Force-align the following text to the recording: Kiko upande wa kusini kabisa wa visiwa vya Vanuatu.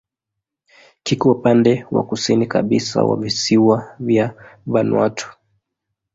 Kiko 1.03 1.31
upande 1.31 1.85
wa 1.91 2.03
kusini 2.03 2.45
kabisa 2.47 3.03
wa 3.03 3.17
visiwa 3.17 3.95
vya 3.99 4.33
Vanuatu. 4.67 5.31